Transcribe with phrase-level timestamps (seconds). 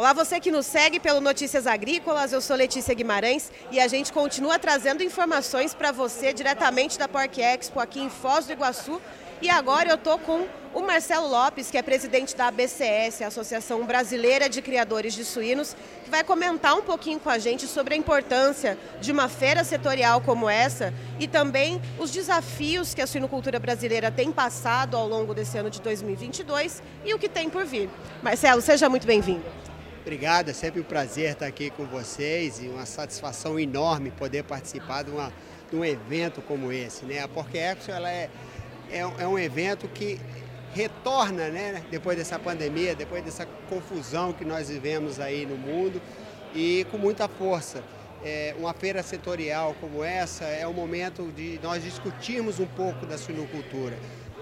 [0.00, 4.10] Olá, você que nos segue pelo Notícias Agrícolas, eu sou Letícia Guimarães e a gente
[4.10, 8.98] continua trazendo informações para você diretamente da Porc Expo aqui em Foz do Iguaçu.
[9.42, 14.48] E agora eu estou com o Marcelo Lopes, que é presidente da ABCS, Associação Brasileira
[14.48, 18.78] de Criadores de Suínos, que vai comentar um pouquinho com a gente sobre a importância
[19.02, 24.32] de uma feira setorial como essa e também os desafios que a suinocultura brasileira tem
[24.32, 27.90] passado ao longo desse ano de 2022 e o que tem por vir.
[28.22, 29.69] Marcelo, seja muito bem-vindo.
[30.02, 35.04] Obrigado, é sempre um prazer estar aqui com vocês e uma satisfação enorme poder participar
[35.04, 35.30] de, uma,
[35.70, 37.04] de um evento como esse.
[37.04, 37.20] Né?
[37.20, 38.30] A Porc Expo ela é,
[38.90, 40.18] é, é um evento que
[40.72, 46.00] retorna né, depois dessa pandemia, depois dessa confusão que nós vivemos aí no mundo
[46.54, 47.84] e com muita força.
[48.24, 53.18] É, uma feira setorial como essa é o momento de nós discutirmos um pouco da
[53.18, 53.98] suinocultura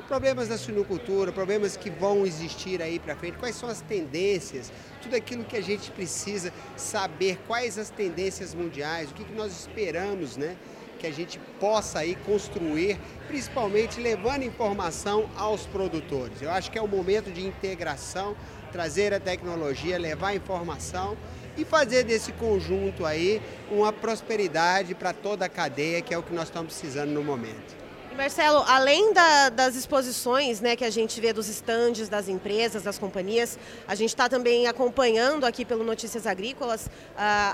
[0.09, 5.15] problemas da suinocultura, problemas que vão existir aí para frente, quais são as tendências, tudo
[5.15, 10.38] aquilo que a gente precisa saber, quais as tendências mundiais, o que, que nós esperamos,
[10.38, 10.57] né?
[10.99, 16.41] Que a gente possa aí construir, principalmente levando informação aos produtores.
[16.41, 18.35] Eu acho que é o momento de integração,
[18.73, 21.16] trazer a tecnologia, levar a informação
[21.57, 26.32] e fazer desse conjunto aí uma prosperidade para toda a cadeia, que é o que
[26.32, 27.77] nós estamos precisando no momento.
[28.19, 32.99] Marcelo, além da, das exposições né, que a gente vê dos estandes das empresas, das
[32.99, 36.91] companhias, a gente está também acompanhando aqui pelo Notícias Agrícolas uh,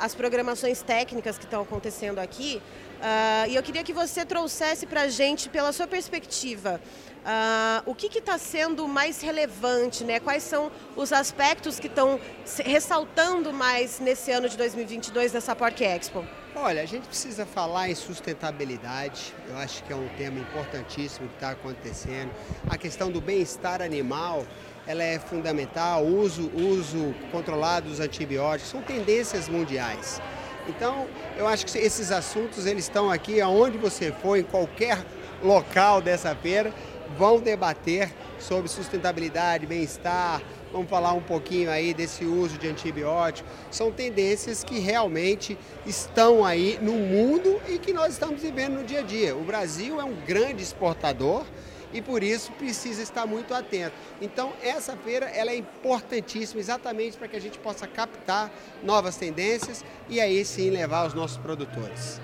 [0.01, 2.63] as programações técnicas que estão acontecendo aqui.
[2.99, 6.81] Uh, e eu queria que você trouxesse para a gente, pela sua perspectiva,
[7.25, 10.21] Uh, o que está sendo mais relevante, né?
[10.21, 12.21] quais são os aspectos que estão
[12.63, 16.23] ressaltando mais nesse ano de 2022 nessa Porc Expo?
[16.55, 21.35] Olha, a gente precisa falar em sustentabilidade, eu acho que é um tema importantíssimo que
[21.37, 22.31] está acontecendo.
[22.69, 24.45] A questão do bem-estar animal,
[24.87, 30.21] ela é fundamental, o uso, uso controlado dos antibióticos, são tendências mundiais.
[30.69, 31.07] Então,
[31.37, 35.05] eu acho que esses assuntos eles estão aqui aonde você for, em qualquer
[35.43, 36.73] local dessa feira,
[37.17, 40.43] vão debater sobre sustentabilidade, bem-estar,
[40.73, 43.51] vamos falar um pouquinho aí desse uso de antibióticos.
[43.71, 45.57] São tendências que realmente
[45.87, 49.37] estão aí no mundo e que nós estamos vivendo no dia a dia.
[49.37, 51.45] O Brasil é um grande exportador
[51.93, 53.95] e por isso precisa estar muito atento.
[54.21, 59.85] Então essa feira ela é importantíssima exatamente para que a gente possa captar novas tendências
[60.09, 62.21] e aí sim levar os nossos produtores.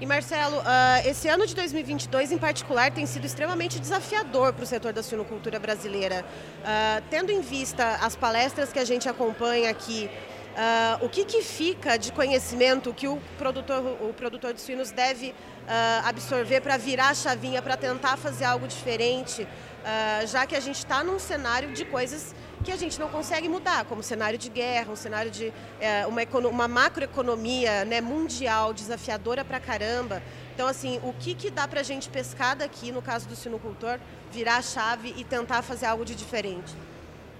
[0.00, 4.66] E Marcelo, uh, esse ano de 2022 em particular tem sido extremamente desafiador para o
[4.66, 6.24] setor da suinocultura brasileira.
[6.62, 11.42] Uh, tendo em vista as palestras que a gente acompanha aqui, uh, o que, que
[11.42, 15.34] fica de conhecimento que o produtor, o produtor de suínos deve
[16.04, 19.48] absorver para virar a chavinha, para tentar fazer algo diferente,
[20.26, 22.34] já que a gente está num cenário de coisas
[22.64, 26.22] que a gente não consegue mudar, como cenário de guerra, um cenário de é, uma,
[26.48, 30.22] uma macroeconomia né, mundial desafiadora pra caramba.
[30.54, 33.98] Então, assim, o que, que dá para a gente pescar daqui, no caso do sinocultor,
[34.32, 36.74] virar a chave e tentar fazer algo de diferente?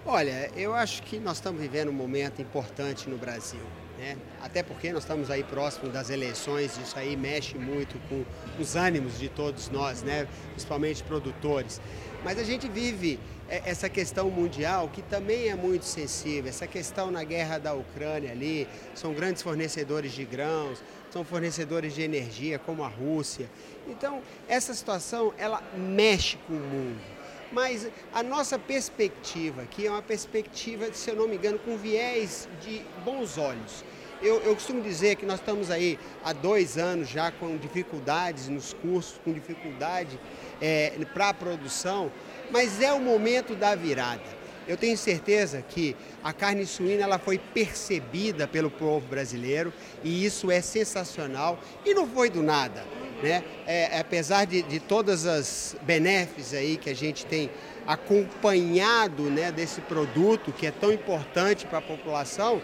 [0.05, 3.63] Olha, eu acho que nós estamos vivendo um momento importante no Brasil.
[3.99, 4.17] Né?
[4.43, 8.25] Até porque nós estamos aí próximo das eleições, isso aí mexe muito com
[8.61, 10.27] os ânimos de todos nós, né?
[10.53, 11.81] principalmente produtores.
[12.25, 17.11] Mas a gente vive é, essa questão mundial que também é muito sensível, essa questão
[17.11, 22.83] na guerra da Ucrânia ali, são grandes fornecedores de grãos, são fornecedores de energia como
[22.83, 23.49] a Rússia.
[23.87, 27.14] Então, essa situação ela mexe com o mundo.
[27.55, 32.49] Mas a nossa perspectiva aqui é uma perspectiva, se eu não me engano, com viés
[32.61, 33.85] de bons olhos.
[34.21, 38.73] Eu, eu, costumo dizer que nós estamos aí há dois anos já com dificuldades nos
[38.73, 40.19] cursos, com dificuldade
[40.61, 42.11] é, para a produção,
[42.51, 44.45] mas é o momento da virada.
[44.67, 49.73] Eu tenho certeza que a carne suína ela foi percebida pelo povo brasileiro
[50.03, 52.85] e isso é sensacional e não foi do nada.
[53.25, 53.43] Né?
[53.67, 57.51] É, apesar de, de todas as benefícios aí que a gente tem
[57.87, 62.61] acompanhado né, desse produto que é tão importante para a população,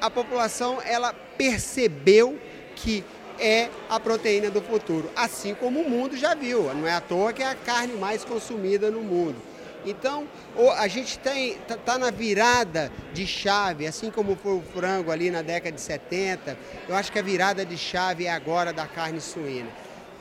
[0.00, 2.40] a população ela percebeu
[2.74, 3.04] que
[3.38, 6.72] é a proteína do futuro, assim como o mundo já viu.
[6.72, 9.36] Não é à toa que é a carne mais consumida no mundo.
[9.84, 10.28] Então,
[10.76, 15.42] a gente está tá na virada de chave, assim como foi o frango ali na
[15.42, 16.56] década de 70.
[16.88, 19.68] Eu acho que a virada de chave é agora da carne suína.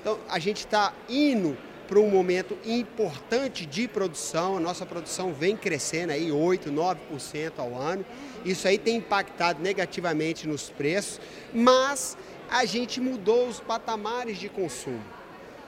[0.02, 1.56] Então, a gente está indo
[1.88, 4.58] para um momento importante de produção.
[4.58, 8.04] A nossa produção vem crescendo aí 8, 9% ao ano.
[8.44, 11.22] Isso aí tem impactado negativamente nos preços,
[11.54, 12.18] mas
[12.50, 15.04] a gente mudou os patamares de consumo.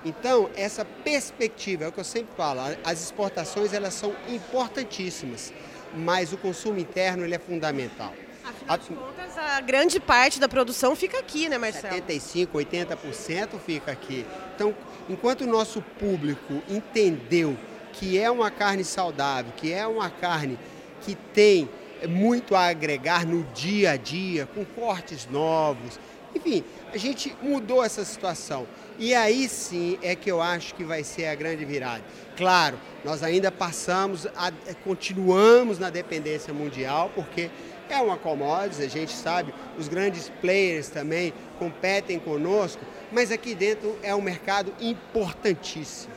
[0.04, 5.54] Então, essa perspectiva, é o que eu sempre falo, as exportações elas são importantíssimas,
[5.96, 8.14] mas o consumo interno ele é fundamental.
[8.44, 11.94] Afinal de contas, a grande parte da produção fica aqui, né, Marcelo?
[11.94, 14.26] 75, 80% fica aqui.
[14.56, 14.76] Então,
[15.10, 17.58] enquanto o nosso público entendeu
[17.94, 20.58] que é uma carne saudável, que é uma carne
[21.02, 21.70] que tem
[22.08, 26.00] muito a agregar no dia a dia, com cortes novos.
[26.36, 28.68] Enfim, a gente mudou essa situação.
[28.98, 32.04] E aí sim é que eu acho que vai ser a grande virada.
[32.36, 34.52] Claro, nós ainda passamos, a,
[34.84, 37.50] continuamos na dependência mundial, porque
[37.94, 42.82] é uma commodity, a gente sabe, os grandes players também competem conosco,
[43.12, 46.14] mas aqui dentro é um mercado importantíssimo.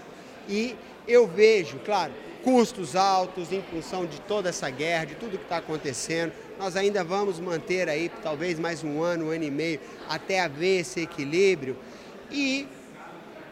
[0.48, 0.74] E
[1.06, 2.12] eu vejo, claro,
[2.42, 6.32] custos altos em função de toda essa guerra, de tudo que está acontecendo.
[6.58, 10.80] Nós ainda vamos manter aí talvez mais um ano, um ano e meio, até haver
[10.80, 11.76] esse equilíbrio.
[12.30, 12.66] E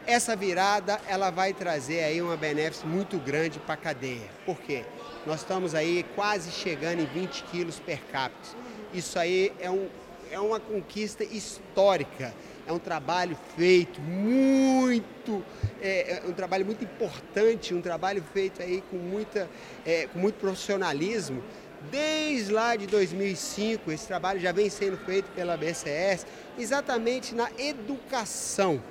[0.06, 4.30] essa virada ela vai trazer aí uma benefício muito grande para a cadeia.
[4.46, 4.84] Por quê?
[5.26, 8.56] Nós estamos aí quase chegando em 20 quilos per capita.
[8.92, 9.88] Isso aí é, um,
[10.30, 12.34] é uma conquista histórica.
[12.66, 15.42] É um trabalho feito muito,
[15.80, 19.48] é, é um trabalho muito importante, um trabalho feito aí com, muita,
[19.84, 21.42] é, com muito profissionalismo.
[21.90, 26.26] Desde lá de 2005, esse trabalho já vem sendo feito pela BCS,
[26.58, 28.82] exatamente na educação.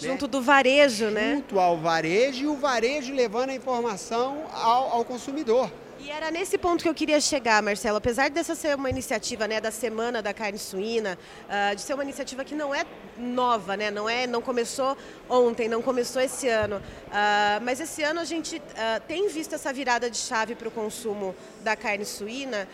[0.00, 0.08] Né?
[0.08, 0.30] Junto né?
[0.30, 1.34] do varejo, né?
[1.36, 5.70] Junto ao varejo e o varejo levando a informação ao, ao consumidor.
[6.04, 7.98] E era nesse ponto que eu queria chegar, Marcelo.
[7.98, 11.16] Apesar dessa ser uma iniciativa né, da Semana da Carne Suína,
[11.46, 12.84] uh, de ser uma iniciativa que não é
[13.16, 14.96] nova, né, não, é, não começou
[15.30, 16.78] ontem, não começou esse ano.
[16.78, 20.72] Uh, mas esse ano a gente uh, tem visto essa virada de chave para o
[20.72, 22.66] consumo da carne suína.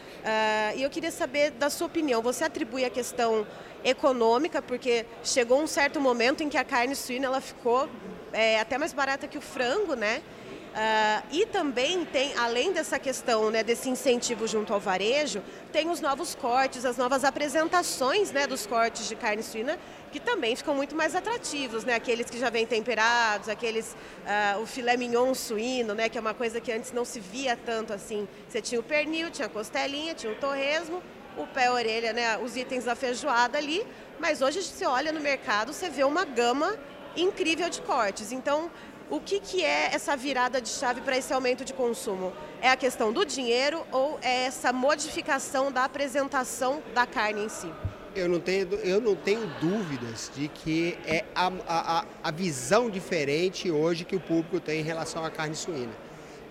[0.74, 2.22] e eu queria saber da sua opinião.
[2.22, 3.46] Você atribui a questão
[3.84, 7.90] econômica, porque chegou um certo momento em que a carne suína ela ficou
[8.32, 10.22] é, até mais barata que o frango, né?
[10.68, 15.42] Uh, e também tem, além dessa questão né, desse incentivo junto ao varejo,
[15.72, 19.78] tem os novos cortes, as novas apresentações né, dos cortes de carne suína,
[20.12, 21.94] que também ficam muito mais atrativos, né?
[21.94, 26.08] Aqueles que já vêm temperados, aqueles, uh, o filé mignon suíno, né?
[26.08, 28.26] Que é uma coisa que antes não se via tanto assim.
[28.48, 31.02] Você tinha o pernil, tinha a costelinha, tinha o torresmo,
[31.36, 32.38] o pé, orelha, né?
[32.38, 33.86] Os itens da feijoada ali.
[34.18, 36.76] Mas hoje você olha no mercado, você vê uma gama
[37.16, 38.32] incrível de cortes.
[38.32, 38.70] Então,
[39.10, 42.32] o que, que é essa virada de chave para esse aumento de consumo?
[42.60, 47.72] É a questão do dinheiro ou é essa modificação da apresentação da carne em si?
[48.14, 53.70] Eu não tenho, eu não tenho dúvidas de que é a, a, a visão diferente
[53.70, 55.92] hoje que o público tem em relação à carne suína.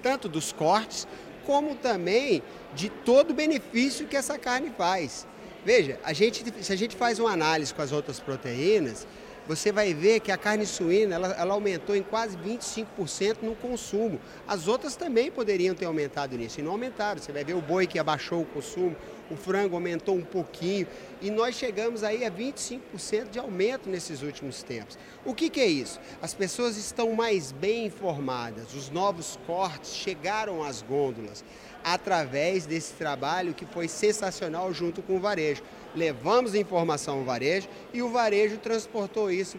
[0.02, 1.08] Tanto dos cortes,
[1.46, 2.42] como também
[2.74, 5.28] de todo o benefício que essa carne faz.
[5.66, 9.06] Veja, a gente, se a gente faz uma análise com as outras proteínas,
[9.48, 14.20] você vai ver que a carne suína ela, ela aumentou em quase 25% no consumo.
[14.48, 17.22] As outras também poderiam ter aumentado nisso e não aumentaram.
[17.22, 18.96] Você vai ver o boi que abaixou o consumo,
[19.30, 20.88] o frango aumentou um pouquinho
[21.22, 24.98] e nós chegamos aí a 25% de aumento nesses últimos tempos.
[25.26, 26.00] O que, que é isso?
[26.22, 31.44] As pessoas estão mais bem informadas, os novos cortes chegaram às gôndolas
[31.94, 35.64] através desse trabalho que foi sensacional junto com o varejo.
[35.96, 39.58] Levamos informação ao varejo e o varejo transportou isso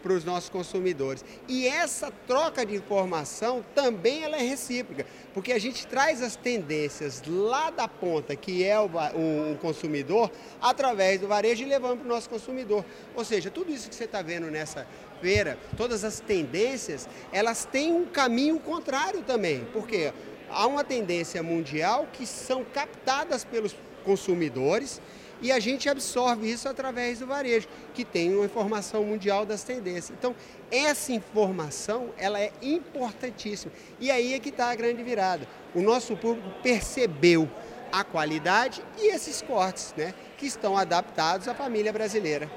[0.00, 1.24] para os nossos consumidores.
[1.48, 5.04] E essa troca de informação também ela é recíproca,
[5.34, 10.30] porque a gente traz as tendências lá da ponta, que é o, o, o consumidor,
[10.62, 12.84] através do varejo e levamos para o nosso consumidor.
[13.16, 14.86] Ou seja, tudo isso que você está vendo nessa
[15.20, 19.64] feira, todas as tendências, elas têm um caminho contrário também.
[19.72, 20.12] Por quê?
[20.50, 25.00] Há uma tendência mundial que são captadas pelos consumidores
[25.42, 30.10] e a gente absorve isso através do varejo, que tem uma informação mundial das tendências.
[30.10, 30.34] Então,
[30.70, 33.72] essa informação, ela é importantíssima.
[34.00, 35.46] E aí é que está a grande virada.
[35.74, 37.48] O nosso público percebeu
[37.92, 42.50] a qualidade e esses cortes, né, que estão adaptados à família brasileira.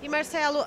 [0.00, 0.66] E Marcelo, uh,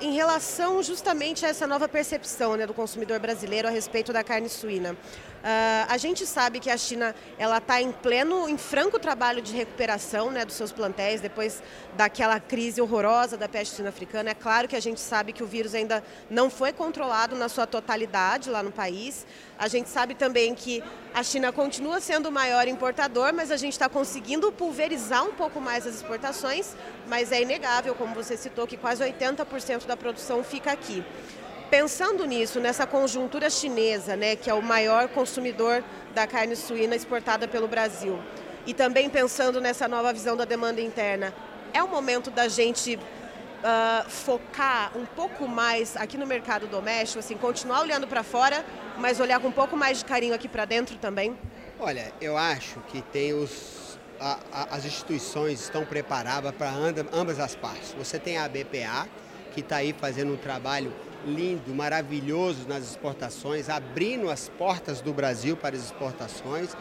[0.00, 4.48] em relação justamente a essa nova percepção né, do consumidor brasileiro a respeito da carne
[4.48, 4.96] suína,
[5.40, 9.56] Uh, a gente sabe que a China ela está em pleno, em franco trabalho de
[9.56, 11.62] recuperação né, dos seus plantéis depois
[11.96, 14.30] daquela crise horrorosa da peste suína africana.
[14.30, 17.66] É claro que a gente sabe que o vírus ainda não foi controlado na sua
[17.66, 19.26] totalidade lá no país.
[19.58, 23.72] A gente sabe também que a China continua sendo o maior importador, mas a gente
[23.72, 26.74] está conseguindo pulverizar um pouco mais as exportações.
[27.08, 31.02] Mas é inegável, como você citou, que quase 80% da produção fica aqui.
[31.70, 37.46] Pensando nisso, nessa conjuntura chinesa, né, que é o maior consumidor da carne suína exportada
[37.46, 38.18] pelo Brasil,
[38.66, 41.32] e também pensando nessa nova visão da demanda interna,
[41.72, 47.36] é o momento da gente uh, focar um pouco mais aqui no mercado doméstico, assim,
[47.36, 48.64] continuar olhando para fora,
[48.98, 51.38] mas olhar com um pouco mais de carinho aqui para dentro também?
[51.78, 56.70] Olha, eu acho que tem os a, a, as instituições estão preparadas para
[57.12, 57.94] ambas as partes.
[57.96, 59.08] Você tem a BPA,
[59.52, 60.92] que está aí fazendo um trabalho
[61.26, 66.76] lindo, maravilhoso nas exportações, abrindo as portas do Brasil para as exportações.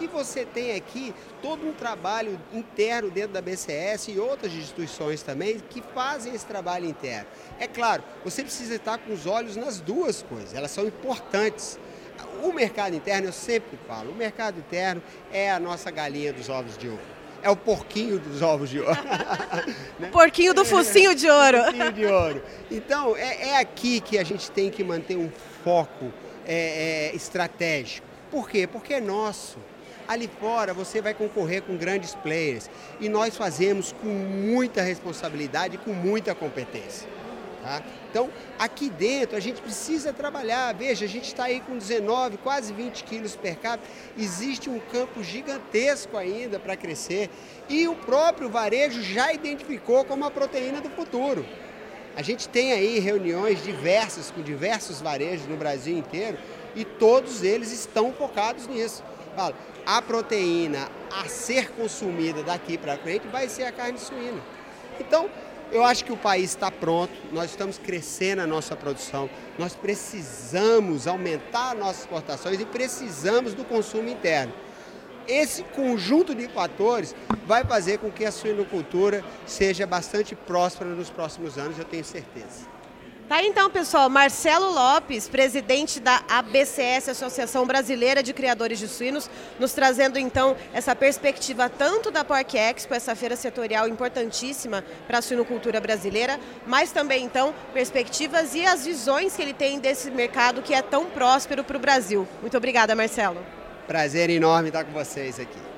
[0.00, 5.60] E você tem aqui todo um trabalho interno dentro da BCS e outras instituições também
[5.70, 7.26] que fazem esse trabalho interno.
[7.60, 11.78] É claro, você precisa estar com os olhos nas duas coisas, elas são importantes.
[12.42, 16.76] O mercado interno, eu sempre falo, o mercado interno é a nossa galinha dos ovos
[16.76, 18.98] de ouro é o porquinho dos ovos de ouro.
[19.98, 20.08] né?
[20.10, 21.64] Porquinho do focinho de ouro.
[21.64, 22.42] focinho de ouro.
[22.70, 25.30] Então, é, é, aqui que a gente tem que manter um
[25.64, 26.12] foco
[26.46, 28.06] é, é, estratégico.
[28.30, 28.66] Por quê?
[28.66, 29.58] Porque é nosso.
[30.08, 32.68] Ali fora você vai concorrer com grandes players
[33.00, 37.08] e nós fazemos com muita responsabilidade e com muita competência.
[37.62, 37.80] Tá?
[38.10, 38.28] Então,
[38.58, 40.74] aqui dentro a gente precisa trabalhar.
[40.74, 43.88] Veja, a gente está aí com 19, quase 20 quilos per capita.
[44.18, 47.30] Existe um campo gigantesco ainda para crescer.
[47.68, 51.46] E o próprio varejo já identificou como a proteína do futuro.
[52.16, 56.38] A gente tem aí reuniões diversas com diversos varejos no Brasil inteiro
[56.74, 59.02] e todos eles estão focados nisso.
[59.34, 59.54] Fala,
[59.86, 64.42] a proteína a ser consumida daqui para frente vai ser a carne suína.
[65.00, 65.30] Então,
[65.72, 71.06] eu acho que o país está pronto, nós estamos crescendo a nossa produção, nós precisamos
[71.06, 74.52] aumentar nossas exportações e precisamos do consumo interno.
[75.26, 77.14] Esse conjunto de fatores
[77.46, 82.66] vai fazer com que a suinocultura seja bastante próspera nos próximos anos, eu tenho certeza.
[83.28, 89.72] Tá então, pessoal, Marcelo Lopes, presidente da ABCS, Associação Brasileira de Criadores de Suínos, nos
[89.72, 95.80] trazendo então essa perspectiva tanto da Porc Expo, essa feira setorial importantíssima para a suinocultura
[95.80, 100.82] brasileira, mas também então perspectivas e as visões que ele tem desse mercado que é
[100.82, 102.28] tão próspero para o Brasil.
[102.40, 103.44] Muito obrigada, Marcelo.
[103.86, 105.71] Prazer enorme estar com vocês aqui.